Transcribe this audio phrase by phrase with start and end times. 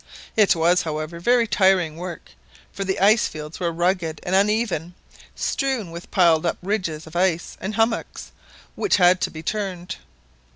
[0.35, 2.31] It was, however, very tiring work,
[2.73, 4.95] for the ice fields were rugged and uneven,
[5.35, 8.31] strewn with piled up ridges of ice and hummocks
[8.73, 9.97] which had to be turned.